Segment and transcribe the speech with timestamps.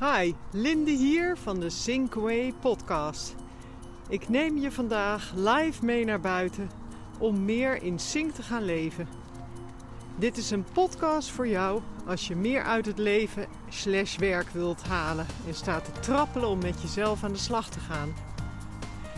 [0.00, 3.34] Hi, Linde hier van de Sinkway podcast.
[4.08, 6.70] Ik neem je vandaag live mee naar buiten
[7.18, 9.08] om meer in sync te gaan leven.
[10.18, 14.82] Dit is een podcast voor jou als je meer uit het leven slash werk wilt
[14.82, 18.14] halen en staat te trappelen om met jezelf aan de slag te gaan.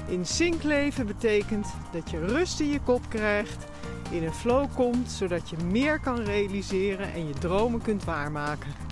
[0.08, 3.66] In sync leven betekent dat je rust in je kop krijgt,
[4.10, 8.87] in een flow komt, zodat je meer kan realiseren en je dromen kunt waarmaken.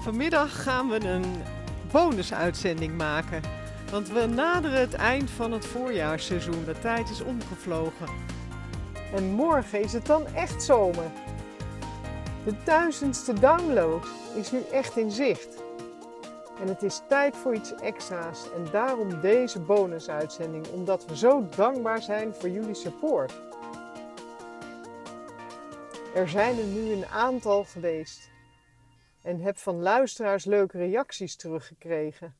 [0.00, 1.42] Vanmiddag gaan we een
[1.92, 3.42] bonusuitzending maken.
[3.90, 6.64] Want we naderen het eind van het voorjaarsseizoen.
[6.64, 8.06] De tijd is omgevlogen.
[9.14, 11.10] En morgen is het dan echt zomer.
[12.44, 15.62] De duizendste download is nu echt in zicht.
[16.60, 18.52] En het is tijd voor iets extra's.
[18.54, 20.66] En daarom deze bonusuitzending.
[20.66, 23.32] Omdat we zo dankbaar zijn voor jullie support.
[26.14, 28.30] Er zijn er nu een aantal geweest
[29.22, 32.36] en heb van luisteraars leuke reacties teruggekregen.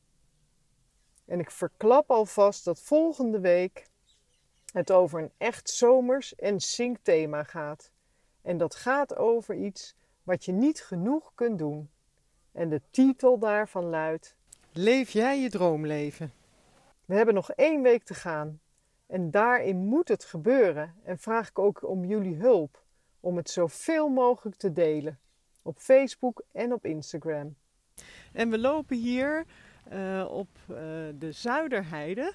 [1.25, 3.87] En ik verklap alvast dat volgende week
[4.73, 6.57] het over een echt zomers en
[7.01, 7.91] thema gaat.
[8.41, 11.89] En dat gaat over iets wat je niet genoeg kunt doen.
[12.51, 14.35] En de titel daarvan luidt:
[14.71, 16.33] Leef jij je droomleven?
[17.05, 18.59] We hebben nog één week te gaan.
[19.07, 20.95] En daarin moet het gebeuren.
[21.03, 22.83] En vraag ik ook om jullie hulp
[23.19, 25.19] om het zoveel mogelijk te delen
[25.61, 27.55] op Facebook en op Instagram.
[28.31, 29.45] En we lopen hier
[29.93, 30.77] uh, op uh,
[31.15, 32.33] de Zuiderheide.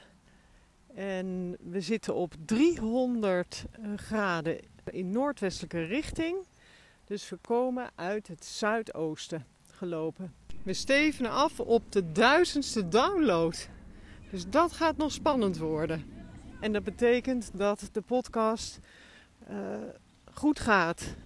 [0.94, 6.36] En we zitten op 300 eh, graden in noordwestelijke richting.
[7.04, 10.34] Dus we komen uit het zuidoosten gelopen.
[10.62, 13.68] We stevenen af op de duizendste download.
[14.30, 16.04] Dus dat gaat nog spannend worden.
[16.60, 18.78] En dat betekent dat de podcast
[20.32, 21.16] goed gaat.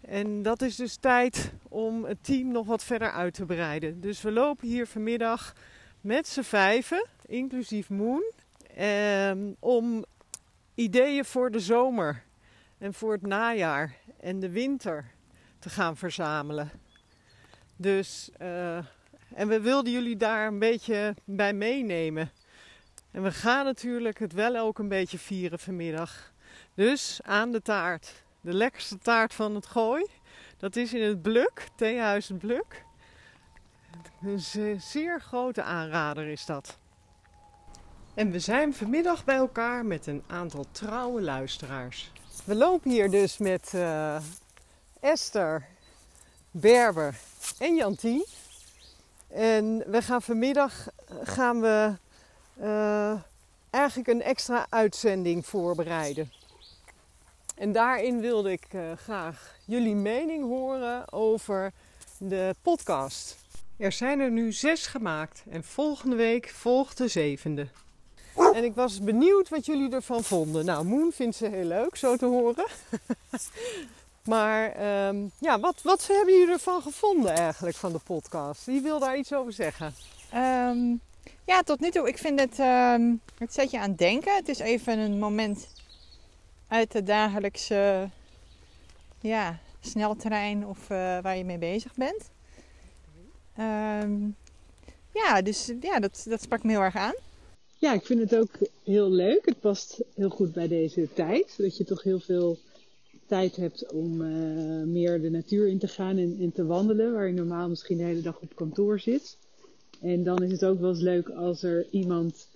[0.00, 4.00] En dat is dus tijd om het team nog wat verder uit te breiden.
[4.00, 5.54] Dus we lopen hier vanmiddag
[6.00, 8.32] met z'n vijven, inclusief Moon,
[8.74, 10.04] eh, om
[10.74, 12.22] ideeën voor de zomer
[12.78, 15.04] en voor het najaar en de winter
[15.58, 16.70] te gaan verzamelen.
[17.76, 18.76] Dus, uh,
[19.34, 22.30] en we wilden jullie daar een beetje bij meenemen.
[23.10, 26.32] En we gaan natuurlijk het wel ook een beetje vieren vanmiddag.
[26.74, 30.06] Dus aan de taart de lekkerste taart van het gooi.
[30.58, 32.84] Dat is in het Bluk, Theehuis Bluk.
[34.22, 36.78] Een zeer grote aanrader is dat.
[38.14, 42.12] En we zijn vanmiddag bij elkaar met een aantal trouwe luisteraars.
[42.44, 44.16] We lopen hier dus met uh,
[45.00, 45.66] Esther,
[46.50, 47.18] Berber
[47.58, 48.26] en Jantien.
[49.28, 50.88] En we gaan vanmiddag
[51.22, 51.96] gaan we,
[52.60, 53.20] uh,
[53.70, 56.30] eigenlijk een extra uitzending voorbereiden.
[57.56, 61.72] En daarin wilde ik uh, graag jullie mening horen over
[62.18, 63.36] de podcast.
[63.76, 67.66] Er zijn er nu zes gemaakt en volgende week volgt de zevende.
[68.52, 70.64] En ik was benieuwd wat jullie ervan vonden.
[70.64, 72.66] Nou, Moon vindt ze heel leuk zo te horen.
[74.32, 74.64] maar
[75.08, 78.64] um, ja, wat, wat hebben jullie ervan gevonden eigenlijk van de podcast?
[78.64, 79.94] Wie wil daar iets over zeggen?
[80.34, 81.00] Um,
[81.44, 82.08] ja, tot nu toe.
[82.08, 84.34] Ik vind het, um, het zet je aan het denken.
[84.34, 85.68] Het is even een moment
[86.68, 88.10] uit de dagelijkse
[89.20, 92.30] ja, snelterrein of uh, waar je mee bezig bent.
[93.58, 94.36] Um,
[95.12, 97.14] ja, dus ja, dat, dat sprak me heel erg aan.
[97.78, 99.46] Ja, ik vind het ook heel leuk.
[99.46, 101.54] Het past heel goed bij deze tijd.
[101.58, 102.58] Dat je toch heel veel
[103.26, 107.12] tijd hebt om uh, meer de natuur in te gaan en, en, te wandelen.
[107.12, 109.36] Waar je normaal misschien de hele dag op kantoor zit.
[110.00, 112.48] En dan is het ook wel eens leuk als er iemand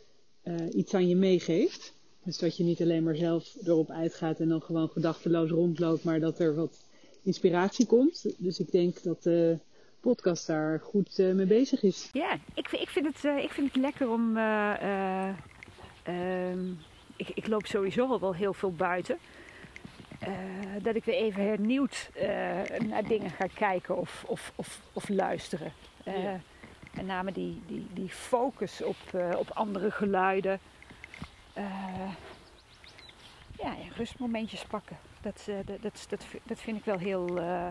[0.44, 1.92] uh, iets aan je meegeeft.
[2.22, 6.20] Dus dat je niet alleen maar zelf erop uitgaat en dan gewoon gedachteloos rondloopt, maar
[6.20, 6.84] dat er wat
[7.22, 8.34] inspiratie komt.
[8.38, 9.58] Dus ik denk dat de
[10.00, 12.08] podcast daar goed uh, mee bezig is.
[12.12, 14.36] Ja, ik, ik, vind, het, uh, ik vind het lekker om.
[14.36, 15.28] Uh,
[17.16, 19.18] ik, ik, loop sowieso al wel heel veel buiten.
[20.82, 22.10] dat ik weer even hernieuwd
[22.88, 25.72] naar dingen ga kijken of, of, of, of luisteren.
[26.04, 26.40] Ja.
[26.94, 28.96] Met name die, die, die focus op,
[29.36, 30.60] op andere geluiden.
[31.56, 32.12] Uh,
[33.58, 34.98] ja, rustmomentjes pakken.
[35.20, 37.38] Dat, uh, dat, dat, dat, vind ik wel heel.
[37.38, 37.66] Uh,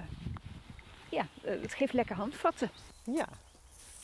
[1.09, 2.71] ja, het geeft lekker handvatten.
[3.03, 3.27] Ja,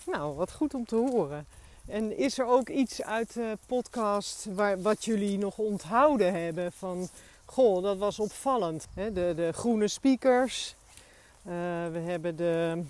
[0.06, 1.48] nou, wat goed om te horen.
[1.88, 7.08] En is er ook iets uit de podcast waar, wat jullie nog onthouden hebben van.
[7.46, 8.88] Goh, dat was opvallend.
[8.94, 10.76] De, de groene speakers.
[11.92, 12.84] we hebben de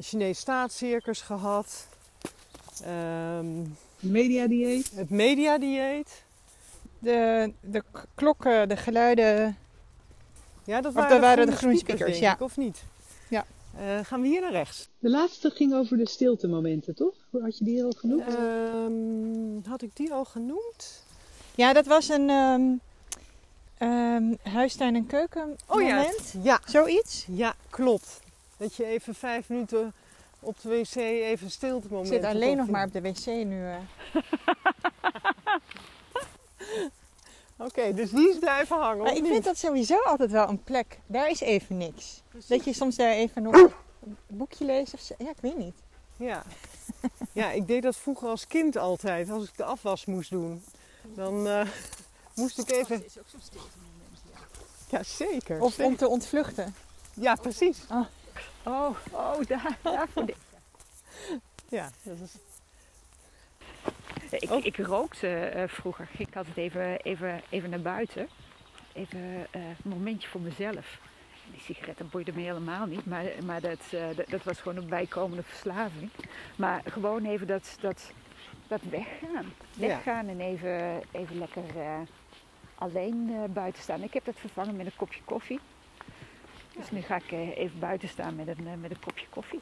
[0.00, 1.86] Chinese staatscircus gehad.
[2.86, 4.90] Um, mediadieet.
[4.94, 6.22] Het mediadieet.
[6.98, 7.82] De, de
[8.14, 9.56] klokken, de geluiden.
[10.64, 12.32] Ja, dat waren, de, waren de groene speakers, ja.
[12.32, 12.82] Ik, of niet?
[13.28, 13.44] Ja.
[13.78, 14.88] Eh, gaan we hier naar rechts.
[14.98, 17.14] De laatste ging over de stiltemomenten, toch?
[17.40, 18.22] Had je die al genoemd?
[18.28, 21.02] Ehm, had ik die al genoemd?
[21.54, 22.62] Ja, dat was een ehm
[23.78, 26.06] ehm, huistuin- en keuken Oh ja,
[26.42, 27.26] ja, Zoiets.
[27.28, 28.20] ja, klopt.
[28.56, 29.92] Dat je even vijf minuten
[30.44, 32.08] op de wc even stilte Ik moment.
[32.08, 33.66] zit alleen nog maar op de wc nu.
[33.66, 33.76] eh.
[37.56, 39.02] Oké, dus die is blijven hangen.
[39.04, 39.30] Maar ik niet?
[39.32, 40.98] vind dat sowieso altijd wel een plek.
[41.06, 42.22] Daar is even niks.
[42.46, 43.54] Dat je soms daar even nog
[44.02, 45.14] een boekje leest of zo.
[45.18, 45.74] Ja, ik weet niet.
[46.16, 46.42] Ja.
[47.32, 49.30] ja, ik deed dat vroeger als kind altijd.
[49.30, 50.64] Als ik de afwas moest doen,
[51.02, 51.66] dan eh,
[52.34, 53.04] moest ik even.
[53.04, 54.98] is ook zo'n stiltemoment, ja.
[54.98, 55.60] Ja, zeker.
[55.60, 56.74] Of om te ontvluchten.
[57.14, 57.78] Ja, precies.
[57.90, 58.04] Oh,
[59.12, 60.34] oh, daar, daar voor de-
[61.68, 62.34] Ja, dat is...
[64.30, 64.64] Ik, Oh.
[64.64, 66.08] ik rookte eh, vroeger.
[66.18, 68.28] Ik altijd even, even, even naar buiten.
[68.92, 70.98] Even eh, een momentje voor mezelf.
[71.50, 73.06] Die sigaretten boeiden me helemaal niet.
[73.06, 76.10] Maar, maar dat, eh, dat, dat was gewoon een bijkomende verslaving.
[76.56, 78.12] Maar gewoon even dat, dat,
[78.68, 79.52] dat weggaan.
[79.72, 79.86] Ja.
[79.86, 81.62] Weggaan en even, even lekker
[82.74, 84.02] alleen buiten staan.
[84.02, 85.60] Ik heb dat vervangen met een kopje koffie.
[86.76, 89.60] Dus nu ga ik eh, even buiten staan met een, eh, met een kopje koffie.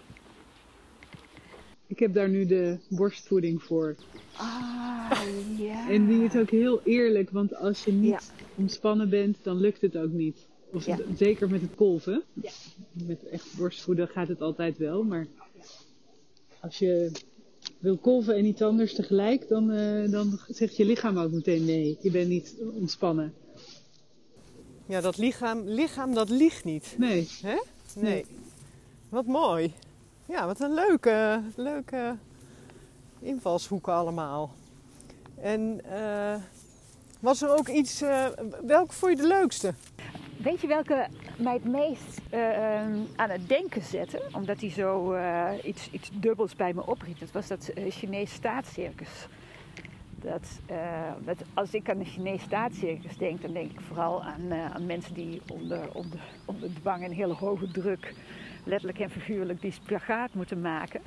[1.86, 3.94] Ik heb daar nu de borstvoeding voor.
[4.36, 5.22] Ah,
[5.58, 5.90] ja.
[5.90, 8.20] En die is ook heel eerlijk, want als je niet Ja.
[8.54, 10.46] ontspannen bent, dan lukt het ook niet.
[10.72, 10.98] Of Ja.
[11.16, 12.22] Zeker met het kolven.
[12.32, 12.50] Ja.
[12.92, 15.26] Met echt borstvoeden gaat het altijd wel, maar
[16.60, 17.10] als je
[17.78, 21.98] wil kolven en iets anders tegelijk, dan, eh, dan zegt je lichaam ook meteen nee.
[22.00, 23.34] Je bent niet ontspannen.
[24.86, 26.94] Ja, dat lichaam, lichaam dat liegt niet.
[26.98, 27.28] Nee.
[27.42, 27.56] Hè?
[27.94, 28.26] Nee.
[29.08, 29.74] Wat mooi.
[30.26, 32.16] Ja, wat een leuke, leuke
[33.18, 34.54] invalshoeken allemaal.
[35.40, 36.34] En eh,
[37.20, 38.26] was er ook iets, eh,
[38.62, 39.74] welke vond je de leukste?
[40.42, 41.06] Weet je welke
[41.36, 44.22] mij het meest eh, ehm, aan het denken zette?
[44.32, 47.18] Omdat hij zo eh, iets, iets dubbels bij me opriep.
[47.18, 49.26] Dat was dat uh, Chinees staatscircus.
[50.22, 54.52] Dat, uh, dat als ik aan de Chinees staatscircus denk, dan denk ik vooral aan,
[54.52, 58.14] uh, aan mensen die onder, onder, onder dwang en hele hoge druk,
[58.64, 61.00] letterlijk en figuurlijk, die spagaat moeten maken.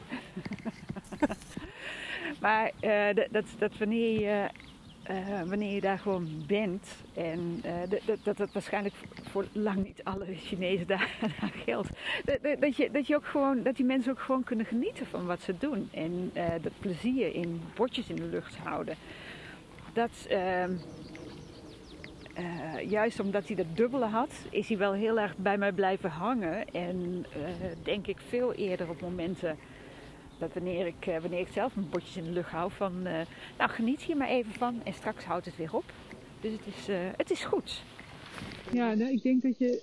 [2.42, 4.50] maar uh, dat, dat wanneer je
[5.10, 6.88] uh, wanneer je daar gewoon bent.
[7.14, 8.96] En uh, dat, dat waarschijnlijk
[9.30, 11.90] voor lang niet alle Chinezen daar, daar geldt.
[12.26, 15.26] Dat, dat, je, dat, je ook gewoon, dat die mensen ook gewoon kunnen genieten van
[15.26, 15.90] wat ze doen.
[15.94, 18.96] En uh, dat plezier in bordjes in de lucht houden.
[19.94, 20.72] Dat, ehm,
[22.88, 26.70] juist omdat hij dat dubbele had, is hij wel heel erg bij mij blijven hangen.
[26.74, 27.26] En
[27.84, 29.58] denk ik veel eerder op momenten
[30.38, 33.22] dat wanneer ik, uh, wanneer ik zelf mijn bordjes in de lucht hou van, uh,
[33.58, 35.94] nou geniet hier maar even van en straks houdt het weer op.
[36.42, 37.84] Dus het is, uh, het is goed.
[38.72, 39.82] Ja, nou, ik denk dat je,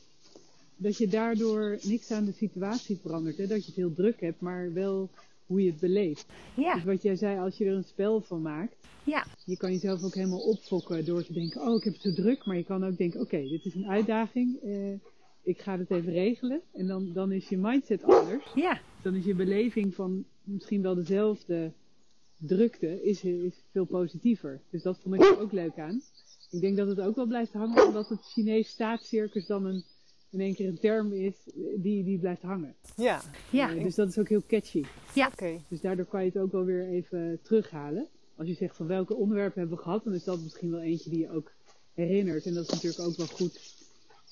[0.77, 3.37] dat je daardoor niks aan de situatie verandert.
[3.37, 3.47] Hè?
[3.47, 5.09] Dat je het heel druk hebt, maar wel
[5.47, 6.27] hoe je het beleeft.
[6.55, 6.75] Ja.
[6.75, 8.75] Dus wat jij zei, als je er een spel van maakt.
[9.05, 9.27] Ja.
[9.45, 12.45] Je kan jezelf ook helemaal opfokken door te denken, oh ik heb het zo druk.
[12.45, 14.59] Maar je kan ook denken, oké, okay, dit is een uitdaging.
[15.43, 16.61] ik ga het even regelen.
[16.73, 18.45] En dan, dan is je mindset anders.
[18.55, 18.81] Ja.
[19.03, 21.73] Dan is je beleving van misschien wel dezelfde
[22.37, 24.61] drukte is, is veel positiever.
[24.71, 26.03] Dus dat vond ik er ook leuk aan.
[26.51, 29.85] Ik denk dat het ook wel blijft hangen omdat het Chinees staatscircus dan een,
[30.31, 31.35] in één keer een term is
[31.77, 32.75] die, die blijft hangen.
[32.97, 33.23] Ja.
[33.51, 33.75] ja.
[33.75, 34.85] Uh, dus dat is ook heel catchy.
[35.15, 35.27] Ja.
[35.27, 35.35] Oké.
[35.35, 35.61] Okay.
[35.69, 38.09] Dus daardoor kan je het ook wel weer even terughalen.
[38.37, 41.11] Als je zegt van welke onderwerpen hebben we gehad, dan is dat misschien wel eentje
[41.11, 41.53] die je ook
[41.93, 42.47] herinnert.
[42.47, 43.82] En dat is natuurlijk ook wel goed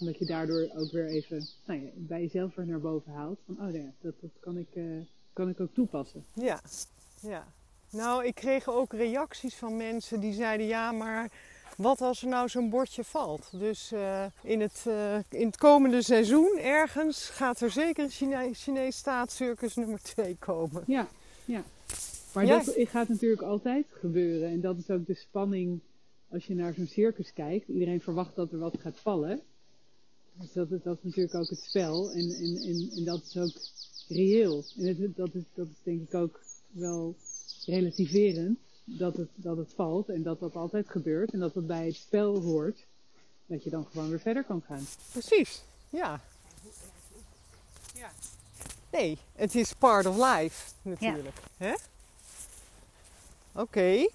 [0.00, 3.38] omdat je daardoor ook weer even nou ja, bij jezelf weer naar boven haalt.
[3.47, 5.00] Van, oh ja, dat, dat kan, ik, uh,
[5.33, 6.25] kan ik ook toepassen.
[6.35, 6.61] Ja,
[7.23, 7.52] ja.
[7.90, 11.30] Nou, ik kreeg ook reacties van mensen die zeiden: ja, maar
[11.76, 13.50] wat als er nou zo'n bordje valt?
[13.59, 18.50] Dus uh, in, het, uh, in het komende seizoen ergens gaat er zeker een Chine
[18.52, 20.85] Chinees staatscircus nummer 2 komen.
[20.87, 21.09] Ja,
[21.45, 21.62] ja.
[22.35, 22.57] Maar ja.
[22.57, 24.49] dat gaat natuurlijk altijd gebeuren.
[24.49, 25.80] En dat is ook de spanning
[26.28, 27.69] als je naar zo'n circus kijkt.
[27.69, 29.40] Iedereen verwacht dat er wat gaat vallen.
[30.40, 32.11] Dus dat, is, dat is natuurlijk ook het spel.
[32.11, 33.61] En, en, en, en dat is ook
[34.09, 34.64] reëel.
[34.76, 37.16] En het, dat, is, dat is denk ik ook wel
[37.66, 38.59] relativerend.
[38.85, 41.32] Dat het, dat het valt en dat dat altijd gebeurt.
[41.32, 42.87] En dat dat bij het spel hoort.
[43.47, 44.87] Dat je dan gewoon weer verder kan gaan.
[45.12, 46.20] Precies, ja.
[47.94, 48.11] ja.
[48.90, 51.37] Nee, het is part of life natuurlijk.
[51.56, 51.76] Ja.
[53.52, 53.61] Oké.
[53.61, 54.11] Okay.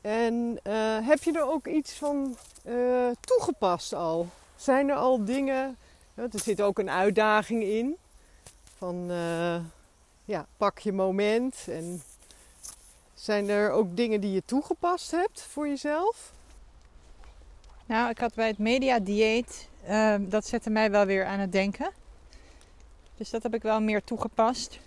[0.00, 4.28] En uh, heb je er ook iets van uh, toegepast al?
[4.56, 5.76] Zijn er al dingen,
[6.14, 7.96] er zit ook een uitdaging in,
[8.76, 9.56] van uh,
[10.24, 11.64] ja, pak je moment.
[11.68, 12.02] En
[13.14, 16.32] zijn er ook dingen die je toegepast hebt voor jezelf?
[17.86, 21.52] Nou, ik had bij het media dieet, uh, dat zette mij wel weer aan het
[21.52, 21.90] denken.
[23.16, 24.80] Dus dat heb ik wel meer toegepast.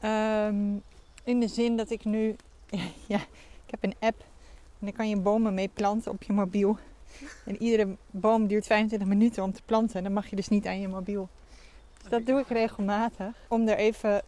[0.00, 0.76] Ehm,
[1.24, 2.36] in de zin dat ik nu,
[3.06, 3.18] ja,
[3.66, 4.20] ik heb een app
[4.78, 6.78] en daar kan je bomen mee planten op je mobiel.
[7.44, 10.66] En iedere boom duurt 25 minuten om te planten en dan mag je dus niet
[10.66, 11.28] aan je mobiel.
[12.00, 13.36] Dus dat doe ik regelmatig.
[13.48, 14.22] Om er even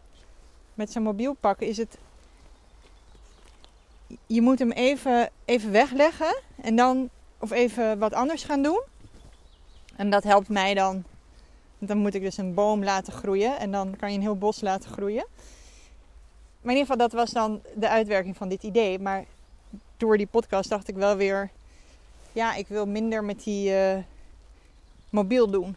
[0.73, 1.97] met zijn mobiel pakken is het.
[4.25, 8.81] Je moet hem even, even wegleggen en dan of even wat anders gaan doen.
[9.95, 11.03] En dat helpt mij dan.
[11.79, 14.61] Dan moet ik dus een boom laten groeien en dan kan je een heel bos
[14.61, 15.25] laten groeien.
[16.61, 18.99] Maar in ieder geval, dat was dan de uitwerking van dit idee.
[18.99, 19.25] Maar
[19.97, 21.51] door die podcast dacht ik wel weer,
[22.37, 23.97] ja, ik wil minder met die uh,
[25.09, 25.75] mobiel doen.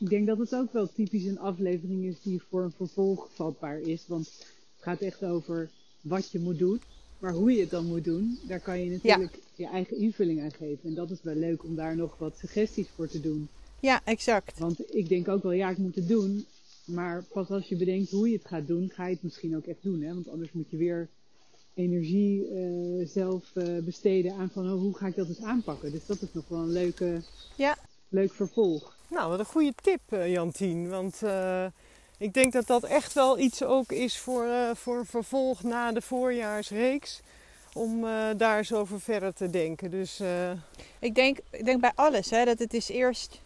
[0.00, 3.80] Ik denk dat het ook wel typisch een aflevering is die voor een vervolg vatbaar
[3.80, 4.04] is.
[4.06, 6.80] Want het gaat echt over wat je moet doen.
[7.18, 10.52] Maar hoe je het dan moet doen, daar kan je natuurlijk je eigen invulling aan
[10.52, 10.88] geven.
[10.88, 13.48] En dat is wel leuk om daar nog wat suggesties voor te doen.
[13.80, 14.58] Ja, exact.
[14.58, 16.46] Want ik denk ook wel, ja, ik moet het doen.
[16.84, 19.66] Maar pas als je bedenkt hoe je het gaat doen, ga je het misschien ook
[19.66, 20.02] echt doen.
[20.02, 20.14] Hè?
[20.14, 21.08] Want anders moet je weer
[21.74, 25.92] energie uh, zelf uh, besteden aan van oh, hoe ga ik dat eens aanpakken.
[25.92, 27.22] Dus dat is nog wel een leuke,
[27.56, 27.76] ja.
[28.08, 28.96] leuk vervolg.
[29.08, 30.88] Nou, wat een goede tip, uh, Jantien.
[30.88, 31.22] Want
[32.18, 37.20] ik denk dat dat echt wel iets ook is voor, voor vervolg na de voorjaarsreeks.
[37.72, 38.00] Om
[38.36, 39.90] daar eens over verder te denken.
[39.90, 40.20] Dus,
[40.98, 43.40] ik, denk, ik denk bij alles hè, dat het is eerst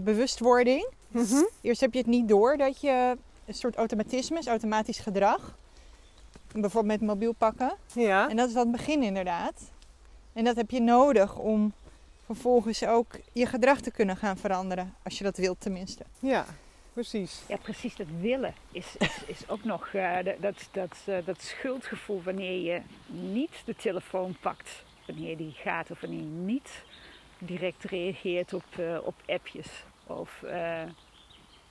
[0.00, 0.88] bewustwording.
[1.08, 1.48] Mm -hmm.
[1.60, 3.16] Eerst heb je het niet door dat je
[3.46, 5.56] een soort automatisme is, automatisch gedrag.
[6.52, 7.76] Bijvoorbeeld met mobiel pakken.
[7.92, 8.28] Ja.
[8.28, 9.70] En dat is wat het begin inderdaad.
[10.32, 11.72] En dat heb je nodig om
[12.24, 14.94] vervolgens ook je gedrag te kunnen gaan veranderen.
[15.02, 16.04] Als je dat wilt tenminste.
[16.18, 16.46] Ja,
[16.92, 17.42] precies.
[17.48, 17.96] Ja, precies.
[17.96, 22.82] Dat willen is, is, is ook nog uh, dat, dat, uh, dat schuldgevoel wanneer je
[23.06, 24.84] niet de telefoon pakt.
[25.06, 26.84] Wanneer die gaat of wanneer je niet
[27.38, 29.68] direct reageert op, uh, op appjes.
[30.06, 30.42] Of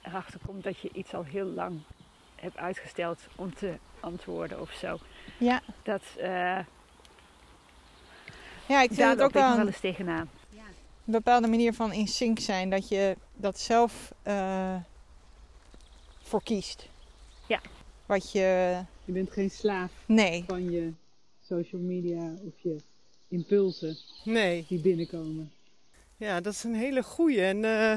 [0.01, 1.79] erachter komt dat je iets al heel lang
[2.41, 4.97] hebt uitgesteld om te antwoorden of zo.
[5.37, 5.61] Ja.
[5.83, 6.59] Dat, uh,
[8.67, 10.29] ja, ik vind het ook wel, wel eens tegenaan.
[10.49, 10.63] Ja.
[11.05, 14.75] Een bepaalde manier van in sync zijn, dat je dat zelf uh,
[16.21, 16.89] voor kiest.
[17.47, 17.61] Ja.
[18.05, 18.79] Wat je...
[19.05, 20.43] Je bent geen slaaf nee.
[20.47, 20.91] van je
[21.41, 22.75] social media of je
[23.27, 24.65] impulsen nee.
[24.67, 25.51] die binnenkomen.
[26.17, 27.41] Ja, dat is een hele goeie.
[27.41, 27.95] En uh,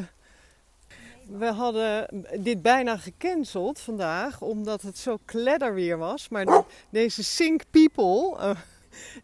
[1.39, 6.29] we hadden dit bijna gecanceld vandaag, omdat het zo kledderweer was.
[6.29, 8.51] Maar deze Sync People, uh,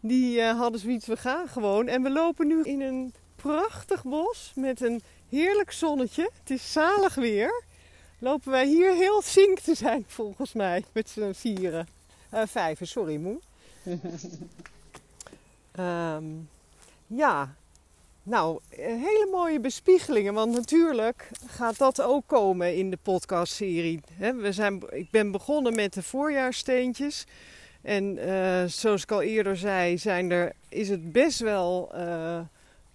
[0.01, 1.87] die uh, hadden zoiets, we gaan gewoon.
[1.87, 6.29] En we lopen nu in een prachtig bos met een heerlijk zonnetje.
[6.39, 7.63] Het is zalig weer.
[8.19, 11.87] Lopen wij hier heel Sync te zijn, volgens mij, met z'n vieren.
[12.33, 13.39] Uh, vijven, sorry moe.
[15.79, 16.49] um,
[17.23, 17.55] ja,
[18.27, 24.01] nou, hele mooie bespiegelingen, want natuurlijk gaat dat ook komen in de podcastserie.
[24.17, 27.25] We zijn, ik ben begonnen met de voorjaarsteentjes.
[27.81, 32.39] En uh, zoals ik al eerder zei, zijn er, is het best wel uh,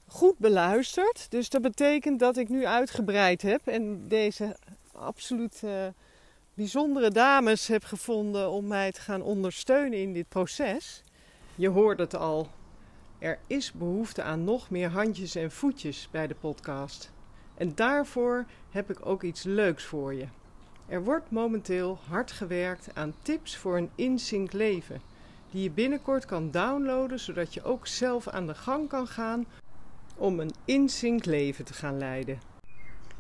[0.07, 1.27] goed beluisterd.
[1.31, 4.57] Dus dat betekent dat ik nu uitgebreid heb en deze
[4.93, 5.63] absoluut
[6.55, 11.03] bijzondere dames heb gevonden om mij te gaan ondersteunen in dit proces.
[11.55, 12.49] Je hoort het al,
[13.23, 17.13] er is behoefte aan nog meer handjes en voetjes bij de podcast.
[17.55, 20.27] En daarvoor heb ik ook iets leuks voor je.
[20.87, 25.01] Er wordt momenteel hard gewerkt aan tips voor een insync leven,
[25.51, 29.47] die je binnenkort kan downloaden zodat je ook zelf aan de gang kan gaan
[30.17, 32.41] om een insync leven te gaan leiden.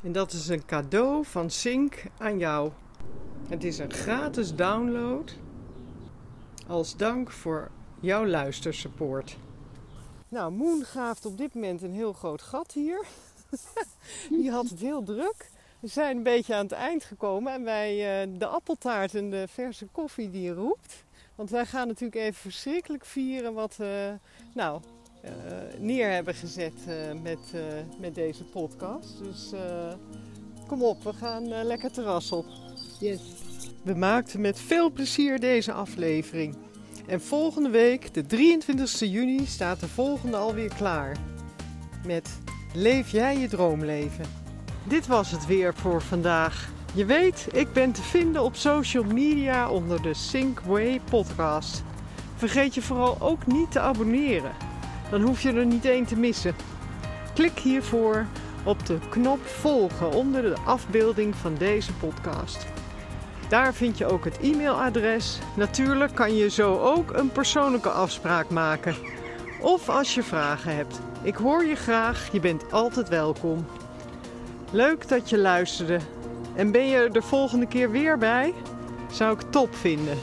[0.02, 2.70] En dat is een cadeau van Sync aan jou.
[3.48, 5.36] Het is een gratis download
[6.66, 9.36] als dank voor jouw luistersupport.
[10.32, 13.04] Nou, Moon graaft op dit moment een heel groot gat hier.
[14.30, 15.50] Die had het heel druk.
[15.80, 19.44] We zijn een beetje aan het eind gekomen en wij uh, de appeltaart en de
[19.48, 21.04] verse koffie die roept.
[21.34, 24.18] Want wij gaan natuurlijk even verschrikkelijk vieren wat we
[24.54, 24.80] nou,
[25.24, 25.30] uh,
[25.78, 27.38] neer hebben gezet uh, met,
[28.00, 29.18] met deze podcast.
[29.18, 29.52] Dus
[30.66, 32.46] kom op, we gaan lekker terras op.
[33.00, 33.20] Yes.
[33.84, 36.56] We maakten met veel plezier deze aflevering.
[37.06, 41.16] En volgende week, de 23 juni, staat de volgende alweer klaar.
[42.06, 42.40] Met
[42.74, 44.24] Leef jij je droomleven.
[44.84, 46.70] Dit was het weer voor vandaag.
[46.94, 51.82] Je weet, ik ben te vinden op social media onder de Synkway podcast.
[52.36, 54.52] Vergeet je vooral ook niet te abonneren.
[55.10, 56.54] Dan hoef je er niet één te missen.
[57.34, 58.26] Klik hiervoor
[58.64, 62.66] op de knop volgen onder de afbeelding van deze podcast.
[63.52, 65.38] Daar vind je ook het e-mailadres.
[65.56, 68.94] Natuurlijk kan je zo ook een persoonlijke afspraak maken.
[69.60, 71.00] Of als je vragen hebt.
[71.22, 73.66] Ik hoor je graag, je bent altijd welkom.
[74.70, 75.98] Leuk dat je luisterde.
[76.54, 78.54] En ben je er de volgende keer weer bij?
[79.10, 80.18] Zou ik top vinden.